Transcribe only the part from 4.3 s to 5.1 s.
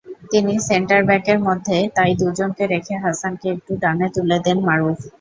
দেন মারুফ।